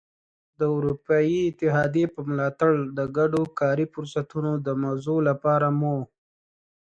[0.59, 5.97] د اروپايي اتحادیې په ملاتړ د ګډو کاري فرصتونو د موضوع لپاره مو.